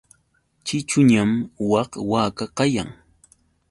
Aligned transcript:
Ćhićhuñam 0.65 1.31
wak 1.71 1.91
waka 2.11 2.45
kayan. 2.57 2.89